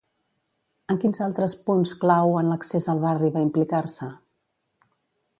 En 0.93 0.97
quins 1.01 1.19
altres 1.25 1.55
punts 1.67 1.91
clau 2.03 2.33
en 2.41 2.49
l'accés 2.53 2.87
al 2.93 3.01
barri 3.03 3.29
va 3.35 3.43
implicar-se? 3.49 4.09